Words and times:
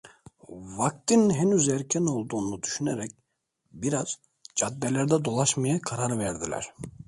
Vaktin 0.69 1.29
henüz 1.29 1.69
erken 1.69 2.05
olduğunu 2.05 2.63
düşünerek 2.63 3.11
biraz 3.71 4.17
caddelerde 4.55 5.25
dolaşmaya 5.25 5.81
karar 5.81 6.19
verdiler. 6.19 6.73